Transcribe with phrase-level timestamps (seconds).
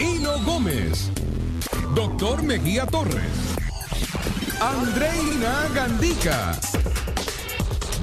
[0.00, 1.10] Hino Gómez,
[1.94, 3.30] Doctor Mejía Torres,
[4.58, 6.58] Andreina Gandica.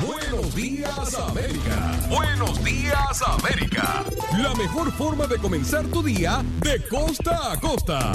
[0.06, 2.00] Buenos días América.
[2.08, 4.06] Buenos días América.
[4.38, 8.12] La mejor forma de comenzar tu día de costa a costa.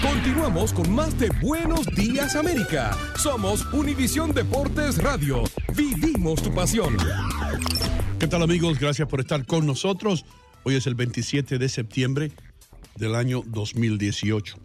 [0.00, 2.96] Continuamos con más de Buenos días América.
[3.16, 5.44] Somos Univisión Deportes Radio.
[5.74, 6.96] Vivimos tu pasión.
[8.18, 8.78] ¿Qué tal amigos?
[8.78, 10.24] Gracias por estar con nosotros.
[10.64, 12.32] Hoy es el 27 de septiembre
[12.96, 14.56] del año 2018.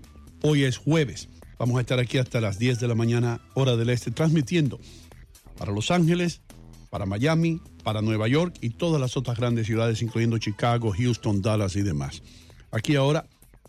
[0.42, 1.30] Hoy es jueves.
[1.60, 4.80] Vamos a estar aquí hasta las 10 de la mañana, hora del este, transmitiendo
[5.58, 6.42] para Los Ángeles,
[6.90, 11.76] para Miami, para Nueva York y todas las otras grandes ciudades, incluyendo Chicago, Houston, Dallas
[11.76, 12.24] y demás.
[12.72, 13.28] Aquí ahora,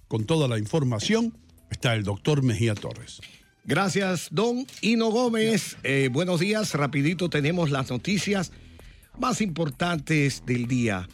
[0.08, 1.36] con toda la información,
[1.70, 3.20] está el doctor Mejía Torres.
[3.64, 5.76] Gracias, don Hino Gómez.
[5.84, 8.52] Eh, buenos días, rapidito tenemos las noticias
[9.18, 11.08] más importantes del día.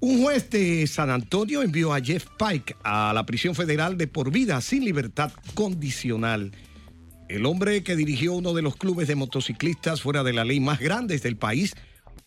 [0.00, 4.30] Un juez de San Antonio envió a Jeff Pike a la prisión federal de por
[4.30, 6.52] vida sin libertad condicional.
[7.28, 10.78] El hombre que dirigió uno de los clubes de motociclistas fuera de la ley más
[10.78, 11.74] grandes del país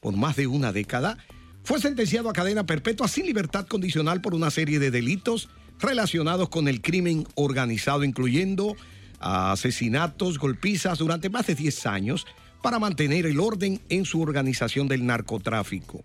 [0.02, 1.17] por más de una década,
[1.63, 5.47] fue sentenciado a cadena perpetua sin libertad condicional por una serie de delitos
[5.80, 8.75] relacionados con el crimen organizado, incluyendo
[9.19, 12.25] asesinatos, golpizas durante más de 10 años
[12.61, 16.03] para mantener el orden en su organización del narcotráfico.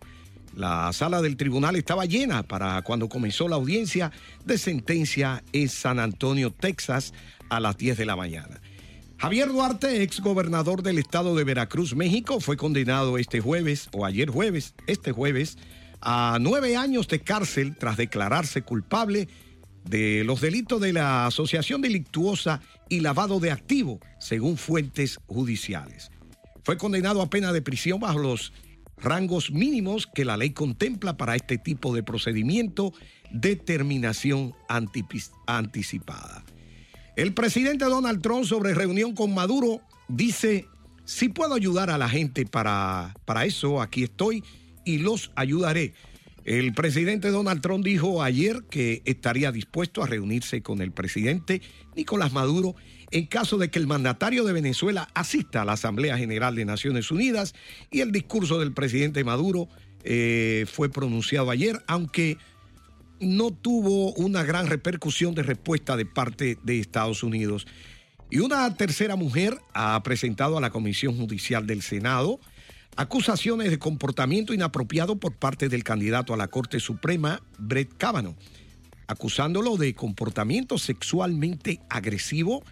[0.56, 4.10] La sala del tribunal estaba llena para cuando comenzó la audiencia
[4.46, 7.12] de sentencia en San Antonio, Texas,
[7.50, 8.62] a las 10 de la mañana.
[9.18, 14.30] Javier Duarte, ex gobernador del estado de Veracruz, México, fue condenado este jueves, o ayer
[14.30, 15.58] jueves, este jueves,
[16.00, 19.28] a nueve años de cárcel tras declararse culpable
[19.84, 26.10] de los delitos de la asociación delictuosa y lavado de activo, según fuentes judiciales.
[26.64, 28.54] Fue condenado a pena de prisión bajo los
[28.96, 32.92] rangos mínimos que la ley contempla para este tipo de procedimiento
[33.30, 34.54] de terminación
[35.46, 36.44] anticipada.
[37.16, 40.66] El presidente Donald Trump sobre reunión con Maduro dice,
[41.04, 44.44] si puedo ayudar a la gente para, para eso, aquí estoy
[44.84, 45.94] y los ayudaré.
[46.44, 51.60] El presidente Donald Trump dijo ayer que estaría dispuesto a reunirse con el presidente
[51.96, 52.76] Nicolás Maduro
[53.10, 57.10] en caso de que el mandatario de Venezuela asista a la Asamblea General de Naciones
[57.10, 57.54] Unidas
[57.90, 59.68] y el discurso del presidente Maduro
[60.02, 62.38] eh, fue pronunciado ayer, aunque
[63.20, 67.66] no tuvo una gran repercusión de respuesta de parte de Estados Unidos.
[68.30, 72.40] Y una tercera mujer ha presentado a la Comisión Judicial del Senado
[72.96, 78.36] acusaciones de comportamiento inapropiado por parte del candidato a la Corte Suprema, Brett Kavanaugh,
[79.06, 82.64] acusándolo de comportamiento sexualmente agresivo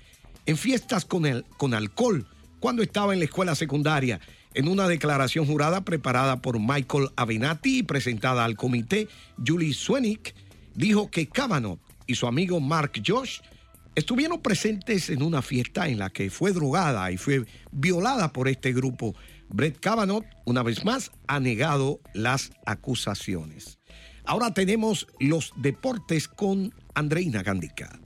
[0.47, 2.27] en fiestas con, el, con alcohol
[2.61, 4.21] cuando estaba en la escuela secundaria.
[4.55, 9.09] En una declaración jurada preparada por Michael Avenatti y presentada al comité,
[9.45, 10.35] Julie Swenick
[10.75, 13.41] dijo que Kavanaugh y su amigo Mark Josh
[13.95, 18.73] estuvieron presentes en una fiesta en la que fue drogada y fue violada por este
[18.73, 19.15] grupo.
[19.49, 23.79] Brett Kavanaugh, una vez más, ha negado las acusaciones.
[24.25, 28.01] Ahora tenemos los deportes con Andreina Gandica.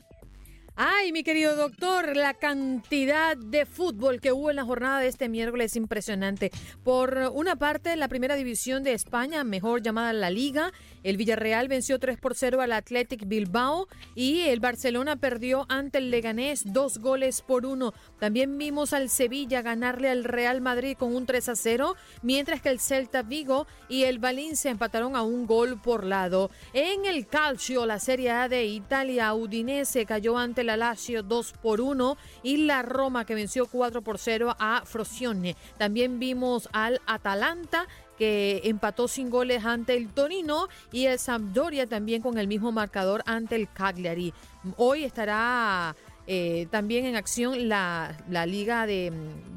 [0.80, 5.28] Ay, mi querido doctor, la cantidad de fútbol que hubo en la jornada de este
[5.28, 6.52] miércoles es impresionante.
[6.84, 10.72] Por una parte, la primera división de España, mejor llamada la Liga,
[11.02, 16.12] el Villarreal venció 3 por 0 al Athletic Bilbao y el Barcelona perdió ante el
[16.12, 17.92] Leganés dos goles por uno.
[18.20, 22.68] También vimos al Sevilla ganarle al Real Madrid con un 3 a 0, mientras que
[22.68, 26.52] el Celta Vigo y el Valencia empataron a un gol por lado.
[26.72, 31.54] En el Calcio, la Serie A de Italia, Udinese cayó ante el la Lazio 2
[31.62, 35.56] por 1 y la Roma que venció 4 por 0 a Frosione.
[35.78, 37.86] También vimos al Atalanta
[38.18, 43.22] que empató sin goles ante el Torino y el Sampdoria también con el mismo marcador
[43.26, 44.34] ante el Cagliari.
[44.76, 45.94] Hoy estará
[46.30, 48.14] eh, también en acción la,
[48.46, 49.10] Liga de,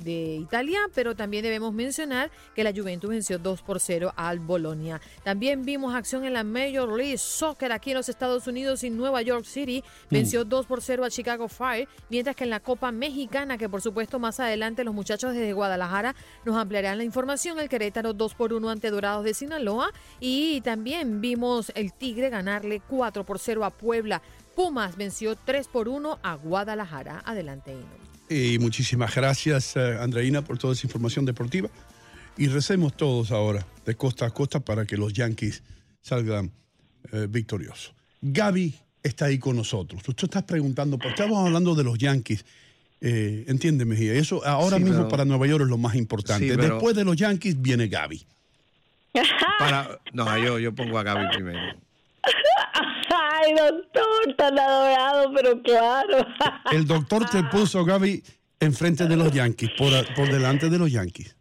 [0.06, 5.02] Italia, pero también debemos mencionar que la Juventus venció 2 por 0 al Bolonia.
[5.24, 9.22] También vimos acción en la Major League Soccer aquí en los Estados Unidos y Nueva
[9.22, 10.68] York City venció 2 mm.
[10.68, 14.40] por 0 a Chicago Fire, mientras que en la Copa Mexicana, que por supuesto más
[14.40, 16.16] adelante los muchachos desde Guadalajara
[16.46, 19.92] nos ampliarán la información, el Querétaro 2 por 1 ante Dorados de Sinaloa
[20.22, 24.22] y también vimos el Tigre ganarle 4 por 0 a Puebla.
[24.56, 27.22] Pumas venció 3 por 1 a Guadalajara.
[27.26, 27.76] Adelante,
[28.30, 31.70] Y muchísimas gracias, eh, Andreina, por toda esa información deportiva.
[32.38, 35.64] Y recemos todos ahora, de costa a costa, para que los Yankees
[36.02, 36.52] salgan
[37.12, 37.94] eh, victoriosos.
[38.22, 40.04] Gaby está ahí con nosotros.
[40.04, 42.46] Tú estás preguntando, porque estamos hablando de los Yankees.
[43.02, 44.14] Eh, entiéndeme, Gia.
[44.14, 46.56] Eso ahora mismo para Nueva York es lo más importante.
[46.56, 48.26] Después de los Yankees viene Gaby.
[50.14, 51.60] no, yo, yo pongo a Gaby primero.
[53.14, 56.26] Ay, doctor, tan adorado, pero claro.
[56.72, 58.24] El doctor te puso, Gaby,
[58.60, 61.36] enfrente de los Yankees, por, por delante de los Yankees.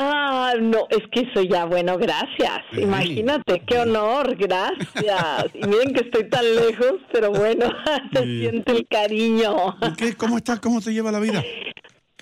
[0.00, 2.60] Ah, no, es que eso ya, bueno, gracias.
[2.72, 2.82] Sí.
[2.82, 5.46] Imagínate, qué honor, gracias.
[5.54, 7.66] Y miren que estoy tan lejos, pero bueno,
[8.12, 8.40] se Sí.
[8.42, 9.76] siente el cariño.
[9.82, 10.14] ¿Y qué?
[10.14, 10.60] ¿Cómo estás?
[10.60, 11.42] ¿Cómo te lleva la vida?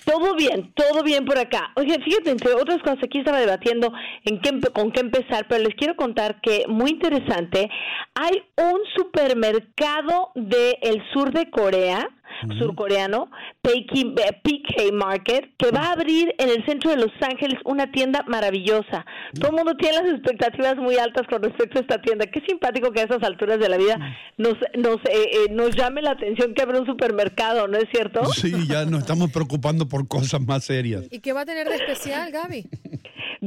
[0.07, 1.73] Todo bien, todo bien por acá.
[1.75, 3.91] Oye, fíjate, entre otras cosas, aquí estaba debatiendo
[4.23, 7.69] en qué, con qué empezar, pero les quiero contar que, muy interesante,
[8.15, 12.09] hay un supermercado del sur de Corea,
[12.57, 13.29] surcoreano,
[13.61, 17.91] PK, eh, PK Market, que va a abrir en el centro de Los Ángeles una
[17.91, 19.05] tienda maravillosa.
[19.33, 22.27] Todo el mundo tiene las expectativas muy altas con respecto a esta tienda.
[22.27, 23.97] Qué simpático que a esas alturas de la vida
[24.37, 28.25] nos, nos, eh, eh, nos llame la atención que abra un supermercado, ¿no es cierto?
[28.33, 31.03] Sí, ya nos estamos preocupando por cosas más serias.
[31.11, 32.67] ¿Y qué va a tener de especial, Gaby?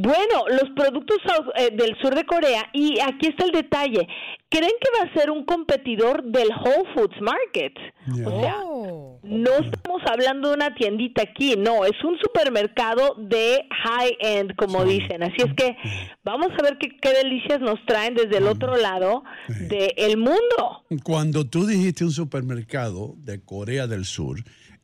[0.02, 1.19] Bueno, los productos
[1.56, 4.06] eh, del sur de Corea, y aquí está el detalle,
[4.49, 7.75] creen que va a ser un competidor del Whole Foods Market.
[8.17, 8.29] Ya.
[8.29, 9.19] O sea, Oh.
[9.23, 14.85] no estamos hablando de una tiendita aquí, no, es un supermercado de high end, como
[14.87, 15.23] dicen.
[15.23, 15.76] Así es que
[16.25, 19.67] vamos a ver qué, qué delicias nos traen desde el otro lado Sí.
[19.67, 20.85] del mundo.
[21.05, 24.38] Cuando tú dijiste un supermercado de Corea del Sur,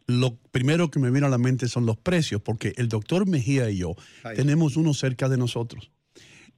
[0.06, 3.70] lo primero que me vino a la mente son los precios, porque el doctor Mejía
[3.70, 4.36] y yo Ay.
[4.36, 5.90] tenemos uno cerca de nosotros.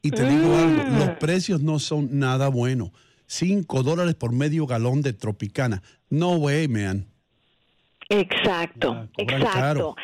[0.02, 2.90] Y te digo algo, los precios no son nada buenos.
[3.26, 5.82] Cinco dólares por medio galón de Tropicana.
[6.08, 7.06] No way, man.
[8.10, 9.58] Exacto, Ya, cobran exacto.
[9.60, 9.96] caro.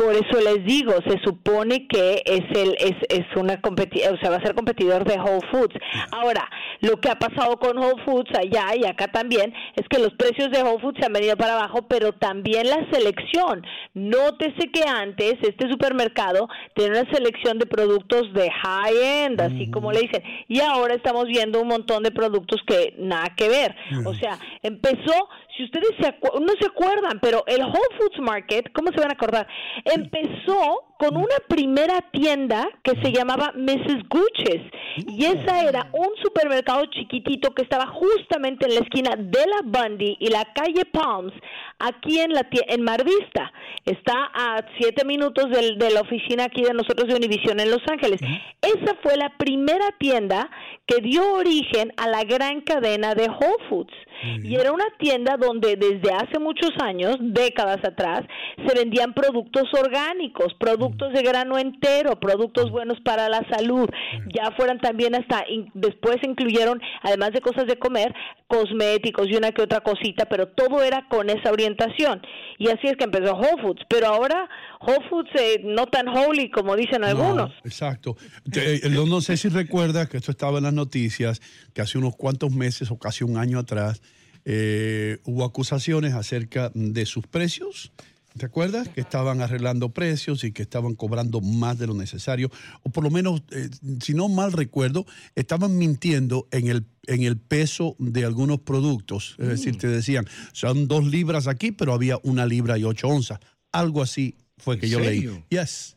[0.00, 4.30] Por eso les digo, se supone que es el es, es una competi o sea,
[4.30, 5.74] va a ser competidor de Whole Foods.
[6.10, 6.48] Ahora,
[6.80, 10.50] lo que ha pasado con Whole Foods allá y acá también es que los precios
[10.52, 13.62] de Whole Foods se han venido para abajo, pero también la selección.
[13.92, 19.92] Nótese que antes este supermercado tenía una selección de productos de high end, así como
[19.92, 23.76] le dicen, y ahora estamos viendo un montón de productos que nada que ver.
[24.06, 25.28] O sea, empezó
[25.60, 29.10] si ustedes se acu- no se acuerdan, pero el Whole Foods Market, ¿cómo se van
[29.10, 29.46] a acordar?
[29.84, 34.08] Empezó con una primera tienda que se llamaba Mrs.
[34.08, 34.62] Gucci's
[35.08, 40.16] y esa era un supermercado chiquitito que estaba justamente en la esquina de la Bundy
[40.20, 41.32] y la calle Palms,
[41.78, 43.52] aquí en la en Mar Vista.
[43.86, 47.82] Está a siete minutos del- de la oficina aquí de nosotros de Univision en Los
[47.90, 48.20] Ángeles.
[48.62, 50.50] Esa fue la primera tienda
[50.86, 53.94] que dio origen a la gran cadena de Whole Foods.
[54.42, 58.22] Y era una tienda donde desde hace muchos años, décadas atrás,
[58.66, 63.88] se vendían productos orgánicos, productos de grano entero, productos buenos para la salud.
[64.34, 68.12] Ya fueran también hasta, in- después incluyeron, además de cosas de comer,
[68.46, 72.20] cosméticos y una que otra cosita, pero todo era con esa orientación.
[72.58, 73.82] Y así es que empezó Whole Foods.
[73.88, 74.48] Pero ahora
[74.80, 77.50] Whole Foods eh, no tan holy como dicen algunos.
[77.50, 78.16] No, exacto.
[78.50, 81.40] Te- eh, no, no sé si recuerdas que esto estaba en las noticias,
[81.72, 84.02] que hace unos cuantos meses o casi un año atrás
[84.44, 87.92] eh, hubo acusaciones acerca de sus precios.
[88.38, 88.88] ¿Te acuerdas?
[88.88, 92.48] Que estaban arreglando precios y que estaban cobrando más de lo necesario.
[92.84, 93.68] O por lo menos, eh,
[94.00, 95.04] si no mal recuerdo,
[95.34, 99.34] estaban mintiendo en el, en el peso de algunos productos.
[99.38, 103.40] Es decir, te decían, son dos libras aquí, pero había una libra y ocho onzas.
[103.72, 105.32] Algo así fue que ¿En yo serio?
[105.32, 105.44] leí.
[105.60, 105.96] Yes.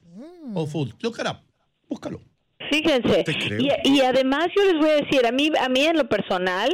[0.55, 0.95] Whole Foods.
[1.01, 1.37] Look it up.
[1.87, 2.19] Búscalo.
[2.71, 3.59] Fíjense, Te creo.
[3.59, 6.69] y, y además yo les voy a decir, a mí, a mí en lo personal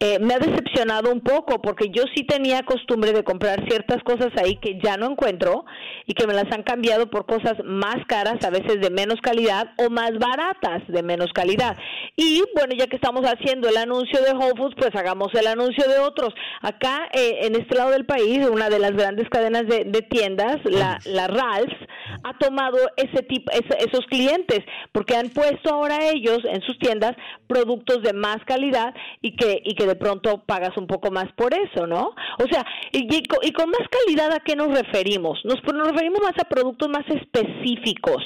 [0.00, 4.28] eh, me ha decepcionado un poco porque yo sí tenía costumbre de comprar ciertas cosas
[4.36, 5.64] ahí que ya no encuentro
[6.06, 9.72] y que me las han cambiado por cosas más caras, a veces de menos calidad
[9.78, 11.76] o más baratas de menos calidad.
[12.16, 15.88] Y bueno, ya que estamos haciendo el anuncio de Whole Foods, pues hagamos el anuncio
[15.88, 16.34] de otros.
[16.60, 20.58] Acá eh, en este lado del país, una de las grandes cadenas de, de tiendas,
[20.64, 21.76] la, la Ralphs,
[22.22, 24.60] ha tomado ese tipo, esos clientes,
[24.92, 27.12] porque han puesto ahora ellos en sus tiendas
[27.46, 31.54] productos de más calidad y que, y que de pronto pagas un poco más por
[31.54, 32.14] eso, ¿no?
[32.38, 35.40] O sea, y, y con, y con más calidad a qué nos referimos?
[35.44, 38.22] Nos, pues, nos referimos más a productos más específicos.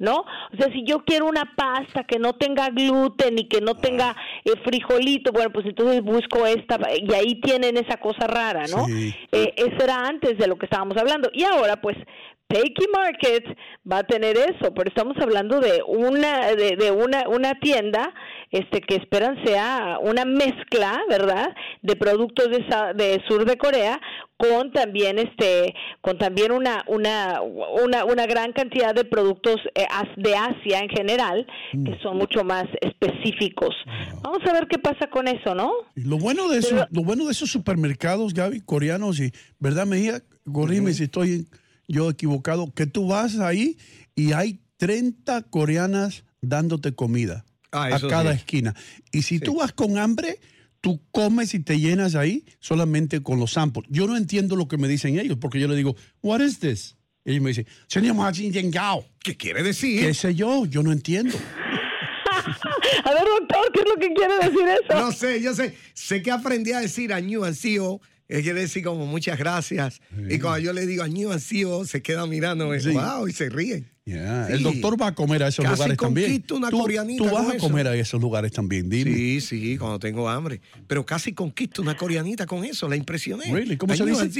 [0.00, 0.18] ¿No?
[0.18, 4.14] O sea, si yo quiero una pasta que no tenga gluten y que no tenga
[4.44, 8.84] eh, frijolito, bueno, pues entonces busco esta y ahí tienen esa cosa rara, ¿no?
[8.84, 9.12] Sí.
[9.32, 11.30] Eh, eso era antes de lo que estábamos hablando.
[11.32, 11.96] Y ahora, pues,
[12.48, 13.44] Pakey Market
[13.90, 18.14] va a tener eso, pero estamos hablando de una de, de una una tienda
[18.50, 21.48] este que esperan sea una mezcla, ¿verdad?
[21.82, 24.00] De productos de, sa- de sur de Corea
[24.38, 29.84] con también este con también una una una, una gran cantidad de productos eh,
[30.16, 33.74] de Asia en general que son mucho más específicos.
[34.22, 35.70] Vamos a ver qué pasa con eso, ¿no?
[35.94, 39.84] Y lo bueno de eso, Pero- lo bueno de esos supermercados, Gaby, coreanos, y verdad,
[39.86, 41.46] Mejía, corrime si estoy
[41.88, 43.76] yo equivocado, que tú vas ahí
[44.14, 48.38] y hay 30 coreanas dándote comida Ah, a cada sí.
[48.38, 48.74] esquina.
[49.12, 50.38] Y si tú vas con hambre,
[50.80, 53.86] tú comes y te llenas ahí solamente con los samples.
[53.90, 56.96] Yo no entiendo lo que me dicen ellos, porque yo le digo, what is this?
[57.24, 57.66] Y ellos me dicen,
[59.22, 60.00] ¿Qué quiere decir?
[60.00, 60.64] ¿Qué sé yo?
[60.64, 61.36] Yo no entiendo.
[63.04, 64.98] a ver, doctor, ¿qué es lo que quiere decir eso?
[65.00, 65.74] No sé, yo sé.
[65.94, 68.00] Sé que aprendí a decir año ansío.
[68.28, 70.00] Él quiere decir como muchas gracias.
[70.28, 73.84] Y cuando yo le digo año ansío, se queda mirando, wow, y se ríe.
[74.04, 76.44] El doctor va a comer a esos lugares también.
[76.50, 79.12] Una tú, coreanita tú vas a comer a esos lugares también, dime.
[79.14, 80.60] Sí, sí, cuando tengo hambre.
[80.86, 83.52] Pero casi conquisto una coreanita con eso, la impresioné.
[83.52, 83.76] Really?
[83.76, 84.30] ¿Cómo se dice?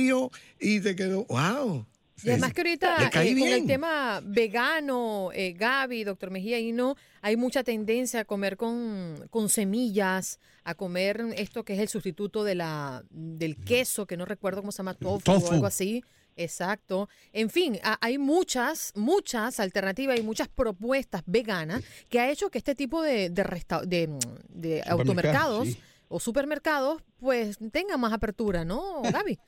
[0.60, 1.86] Y te quedó, wow.
[2.22, 6.96] Y además que ahorita eh, con el tema vegano, eh, Gaby, doctor Mejía, y no,
[7.22, 12.44] hay mucha tendencia a comer con, con, semillas, a comer esto que es el sustituto
[12.44, 16.02] de la, del queso, que no recuerdo cómo se llama, tofu, o algo así.
[16.36, 17.08] Exacto.
[17.32, 22.76] En fin, hay muchas, muchas alternativas y muchas propuestas veganas que ha hecho que este
[22.76, 25.68] tipo de, de, de, automercados
[26.08, 29.38] o supermercados pues tengan más apertura, ¿no, Gaby?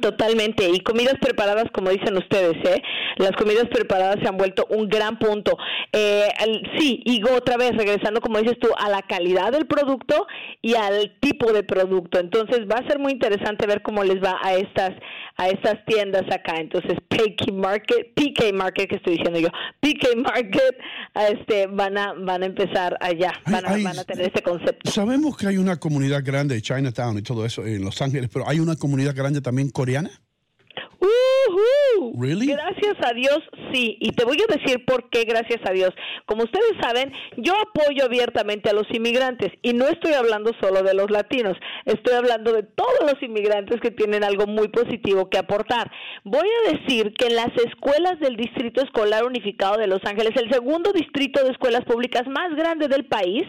[0.00, 0.68] Totalmente.
[0.68, 2.82] Y comidas preparadas, como dicen ustedes, ¿eh?
[3.16, 5.56] Las comidas preparadas se han vuelto un gran punto.
[5.92, 6.28] Eh,
[6.78, 10.26] sí, y otra vez, regresando, como dices tú, a la calidad del producto
[10.60, 12.18] y al tipo de producto.
[12.18, 14.92] Entonces, va a ser muy interesante ver cómo les va a estas
[15.36, 16.56] a estas tiendas acá.
[16.58, 19.48] Entonces, PK Market, PK Market, que estoy diciendo yo,
[19.80, 20.76] PK Market,
[21.28, 24.90] este, van a van a empezar allá, van a, van a tener este concepto.
[24.90, 28.48] Sabemos que hay una comunidad grande de Chinatown y todo eso en Los Ángeles, pero
[28.48, 30.10] hay una comunidad grande también coreana?
[32.46, 33.38] Gracias a Dios,
[33.72, 33.96] sí.
[34.00, 35.90] Y te voy a decir por qué, gracias a Dios.
[36.26, 40.94] Como ustedes saben, yo apoyo abiertamente a los inmigrantes y no estoy hablando solo de
[40.94, 45.90] los latinos, estoy hablando de todos los inmigrantes que tienen algo muy positivo que aportar.
[46.24, 50.52] Voy a decir que en las escuelas del Distrito Escolar Unificado de Los Ángeles, el
[50.52, 53.44] segundo distrito de escuelas públicas más grande del país,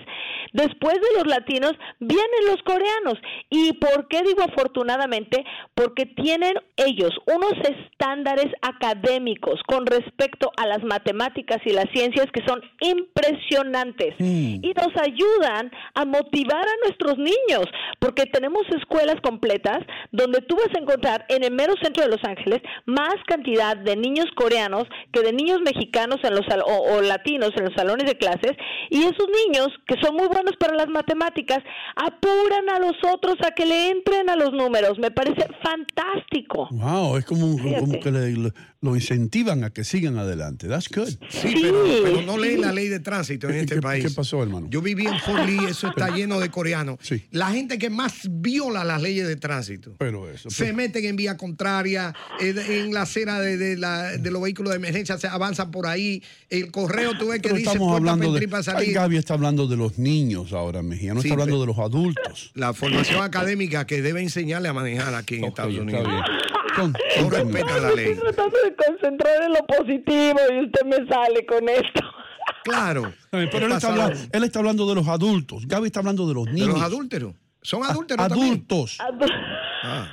[0.53, 3.15] después de los latinos, vienen los coreanos.
[3.49, 5.43] ¿Y por qué digo afortunadamente?
[5.73, 7.53] Porque tienen ellos unos
[7.86, 14.63] estándares académicos con respecto a las matemáticas y las ciencias que son impresionantes mm.
[14.63, 17.65] y nos ayudan a motivar a nuestros niños,
[18.00, 19.80] porque tenemos escuelas completas
[20.12, 23.96] donde tú vas a encontrar en el mero centro de Los Ángeles más cantidad de
[23.96, 28.54] niños coreanos que de niños mexicanos en los o, latinos en los salones de clases
[28.89, 31.60] y esos niños que son muy buenos para las matemáticas
[31.96, 34.98] apuran a los otros a que le entren a los números.
[35.00, 36.68] Me parece fantástico.
[36.72, 40.67] Wow, es como, como que le, lo incentivan a que sigan adelante.
[40.67, 41.10] That's good.
[41.29, 44.05] Sí, Pero, no leen la ley de tránsito en este país.
[44.05, 44.67] ¿Qué pasó, hermano?
[44.70, 46.98] Yo viví en Fort Lee, eso está lleno de coreanos.
[47.32, 49.96] La gente que más viola las leyes de tránsito.
[49.98, 50.50] Pero eso.
[50.50, 55.72] Se meten en vía contraria, en la acera de, los vehículos de emergencia, se avanzan
[55.72, 56.22] por ahí.
[56.50, 58.94] El correo, tú ves que dice estamos hablando de, salir.
[58.94, 62.51] Gaby está hablando de los niños ahora, Mejía, no está hablando de los adultos.
[62.53, 66.08] La formación académica que debe enseñarle a manejar aquí en Estados Unidos.
[66.75, 66.94] Con,
[67.32, 68.12] la ley.
[68.12, 72.01] Estoy tratando de concentrar en lo positivo y usted me sale con esto.
[72.63, 73.13] Claro.
[73.29, 75.67] Pero él está, hablando, él está, hablando, de los adultos.
[75.67, 76.67] Gaby está hablando de los niños.
[76.67, 77.36] De los adúlteros.
[77.62, 78.25] Son adúlteros.
[78.25, 78.98] adultos.
[79.84, 80.08] Ah.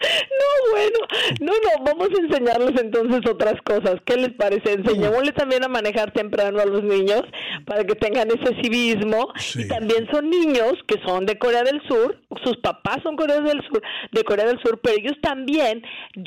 [0.00, 0.98] No, bueno,
[1.40, 3.96] no, no, vamos a enseñarles entonces otras cosas.
[4.04, 4.72] ¿Qué les parece?
[4.72, 7.22] Enseñémosle también a manejar temprano a los niños
[7.64, 9.32] para que tengan ese civismo.
[9.54, 13.62] Y también son niños que son de Corea del Sur, sus papás son Corea del
[13.62, 15.82] Sur, de Corea del Sur, pero ellos también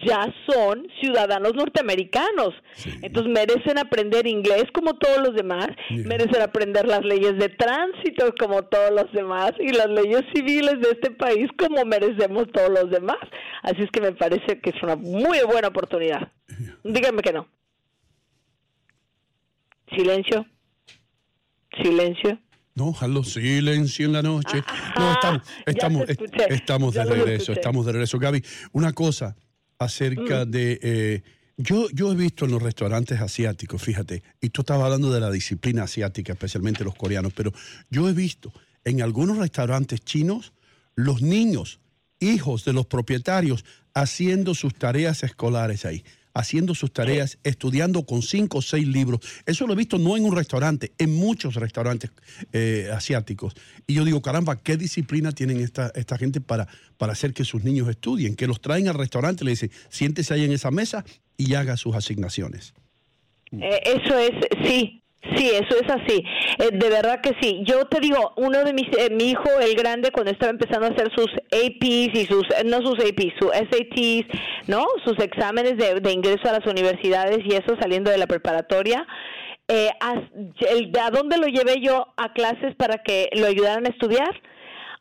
[0.06, 2.54] ya son ciudadanos norteamericanos.
[3.02, 8.64] Entonces merecen aprender inglés como todos los demás, merecen aprender las leyes de tránsito como
[8.64, 13.18] todos los demás y las leyes civiles de este país como merecemos todos los demás.
[13.64, 16.32] Así es que me parece que es una muy buena oportunidad.
[16.84, 17.48] Díganme que no.
[19.96, 20.46] Silencio.
[21.82, 22.40] Silencio.
[22.76, 24.64] No, jalo silencio en la noche.
[24.96, 26.10] no, estamos, estamos,
[26.50, 28.20] estamos de regreso, estamos de regreso.
[28.20, 29.36] Gaby, una cosa
[29.78, 30.52] acerca mm.
[30.52, 30.80] de...
[30.82, 31.24] Eh,
[31.58, 35.30] yo, yo he visto en los restaurantes asiáticos, fíjate, y tú estabas hablando de la
[35.30, 37.52] disciplina asiática, especialmente los coreanos, pero
[37.90, 38.54] yo he visto
[38.86, 40.54] en algunos restaurantes chinos
[40.96, 41.82] los niños
[42.20, 48.60] hijos de los propietarios haciendo sus tareas escolares ahí, haciendo sus tareas, estudiando con cinco
[48.60, 49.22] o seis libros.
[49.46, 52.12] Eso lo he visto no en un restaurante, en muchos restaurantes
[52.54, 53.54] eh, asiáticos.
[53.88, 57.90] Y yo digo, caramba, ¿qué disciplina tienen esta, gente para, para hacer que sus niños
[57.90, 58.36] estudien?
[58.36, 61.04] Que los traen al restaurante le dicen, siéntese ahí en esa mesa
[61.38, 62.74] y haga sus asignaciones.
[63.52, 64.32] Eh, eso es,
[64.64, 65.02] sí,
[65.36, 66.24] Sí, eso es así.
[66.60, 67.62] Eh, de verdad que sí.
[67.66, 70.92] Yo te digo, uno de mis, eh, mi hijo, el grande, cuando estaba empezando a
[70.92, 74.28] hacer sus APs y sus, eh, no sus APs, sus SATs,
[74.68, 74.86] ¿no?
[75.04, 79.06] Sus exámenes de, ingreso a las universidades y eso saliendo de la preparatoria,
[79.72, 84.42] Eh, ¿A dónde lo llevé yo a clases para que lo ayudaran a estudiar?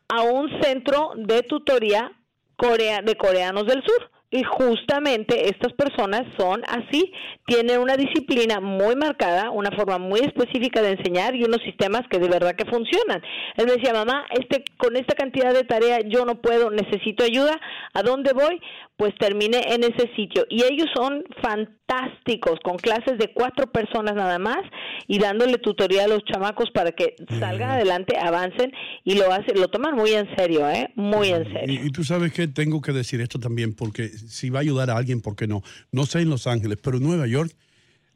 [0.09, 2.11] A un centro de tutoría
[2.55, 7.11] corea, de coreanos del sur y justamente estas personas son así,
[7.47, 12.19] tienen una disciplina muy marcada, una forma muy específica de enseñar y unos sistemas que
[12.19, 13.23] de verdad que funcionan.
[13.57, 17.59] Él decía, mamá, este, con esta cantidad de tarea yo no puedo, necesito ayuda.
[17.93, 18.61] ¿A dónde voy?
[18.99, 20.45] Pues terminé en ese sitio.
[20.49, 24.59] Y ellos son fantásticos, con clases de cuatro personas nada más
[25.07, 28.71] y dándole tutoría a los chamacos para que salgan adelante, avancen
[29.05, 30.91] y lo hacen, lo toman muy en serio, ¿eh?
[30.95, 31.81] Muy en serio.
[31.81, 34.89] Y, y tú sabes que tengo que decir esto también porque si va a ayudar
[34.89, 35.63] a alguien, ¿por qué no?
[35.93, 37.55] No sé en Los Ángeles, pero en Nueva York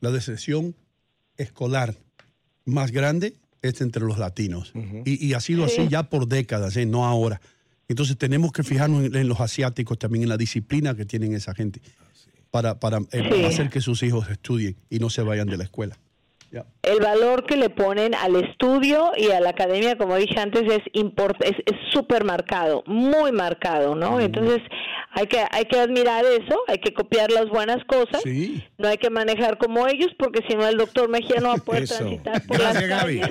[0.02, 0.76] la decepción
[1.38, 1.96] escolar
[2.66, 4.74] más grande es entre los latinos.
[5.06, 6.86] y, ha sido así ya por décadas, ¿eh?
[6.86, 7.42] no ahora.
[7.94, 11.80] Entonces tenemos que fijarnos en, los asiáticos también, en la disciplina que tienen esa gente,
[12.50, 16.00] para, para eh, hacer que sus hijos estudien y no se vayan de la escuela.
[16.82, 20.82] El valor que le ponen al estudio y a la academia, como dije antes, es
[20.92, 24.20] es súper marcado, muy marcado, ¿no?
[24.20, 24.62] Entonces
[25.12, 28.24] hay que hay que admirar eso, hay que copiar las buenas cosas,
[28.80, 31.58] no hay que manejar como ellos, porque si no el doctor Mejía no va a
[31.58, 33.30] poder transitar por las calles.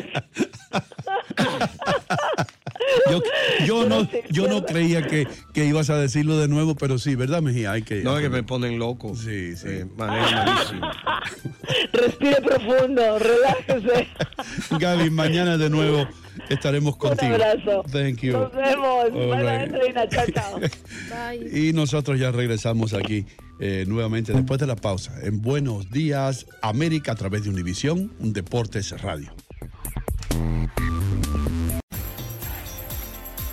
[3.11, 3.23] yo,
[3.67, 7.43] yo no, yo no creía que, que, ibas a decirlo de nuevo, pero sí, ¿verdad,
[7.43, 7.73] Mejía?
[7.73, 9.15] Hay que, no, es que me ponen loco.
[9.15, 9.69] Sí, sí.
[9.69, 9.87] Eh,
[11.93, 14.09] Respire profundo, relájese.
[14.79, 16.07] Gaby, mañana de nuevo
[16.49, 17.35] estaremos contigo.
[17.35, 17.85] Un abrazo.
[17.91, 18.33] Thank you.
[18.33, 19.13] Nos vemos.
[19.13, 20.61] Bye, Chao, chao.
[20.61, 21.51] Bye.
[21.69, 23.27] Y nosotros ya regresamos aquí
[23.61, 28.33] eh, nuevamente después de la pausa en Buenos Días América a través de Univisión, un
[28.33, 29.33] Deportes Radio.